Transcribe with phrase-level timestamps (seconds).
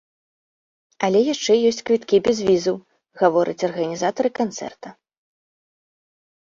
[1.07, 2.77] Але яшчэ ёсць квіткі без візаў,
[3.23, 4.99] гавораць арганізатары канцэрта.